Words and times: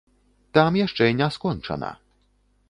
Там 0.57 0.79
яшчэ 0.79 1.11
не 1.19 1.29
скончана. 1.37 1.93